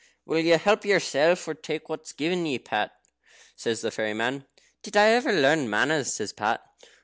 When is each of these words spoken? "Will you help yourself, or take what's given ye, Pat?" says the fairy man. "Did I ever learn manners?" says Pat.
"Will 0.25 0.39
you 0.39 0.57
help 0.57 0.83
yourself, 0.83 1.47
or 1.47 1.53
take 1.53 1.87
what's 1.87 2.11
given 2.11 2.43
ye, 2.47 2.57
Pat?" 2.57 2.91
says 3.55 3.81
the 3.81 3.91
fairy 3.91 4.15
man. 4.15 4.47
"Did 4.81 4.97
I 4.97 5.09
ever 5.09 5.31
learn 5.31 5.69
manners?" 5.69 6.11
says 6.11 6.33
Pat. 6.33 6.63